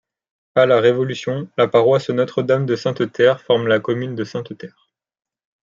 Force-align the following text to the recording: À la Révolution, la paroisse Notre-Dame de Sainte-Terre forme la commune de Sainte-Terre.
À 0.55 0.65
la 0.65 0.79
Révolution, 0.79 1.47
la 1.57 1.67
paroisse 1.67 2.09
Notre-Dame 2.09 2.65
de 2.65 2.75
Sainte-Terre 2.75 3.39
forme 3.39 3.67
la 3.67 3.79
commune 3.79 4.15
de 4.15 4.23
Sainte-Terre. 4.23 4.87